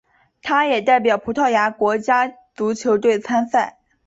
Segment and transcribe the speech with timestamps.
[0.41, 3.77] 他也代表葡萄牙国家足球队参赛。